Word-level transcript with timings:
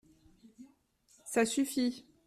Ça 1.25 1.45
suffit! 1.45 2.07